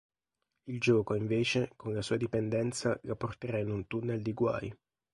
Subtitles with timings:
[0.63, 4.75] Il gioco, invece, con la sua dipendenza la porterà in un tunnel di guai.